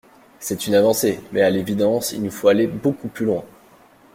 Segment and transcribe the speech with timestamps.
[0.39, 3.43] C’est une avancée mais, à l’évidence, il nous faut aller beaucoup plus loin.